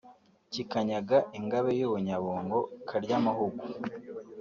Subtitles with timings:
[0.51, 2.57] kikanyaga Ingabe y’U Bunyabungo
[2.87, 3.61] Karyamahugu